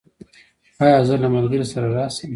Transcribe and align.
ایا 0.83 0.99
زه 1.07 1.15
له 1.23 1.27
ملګري 1.35 1.65
سره 1.71 1.87
راشم؟ 1.97 2.29